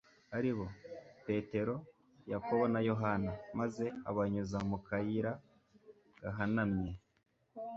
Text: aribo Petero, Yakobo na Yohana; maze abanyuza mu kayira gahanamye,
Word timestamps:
aribo 0.37 0.65
Petero, 1.25 1.75
Yakobo 2.31 2.63
na 2.73 2.79
Yohana; 2.89 3.31
maze 3.59 3.85
abanyuza 4.09 4.57
mu 4.69 4.77
kayira 4.87 5.31
gahanamye, 6.21 6.91